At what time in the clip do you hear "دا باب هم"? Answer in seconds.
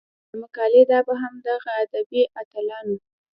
0.91-1.33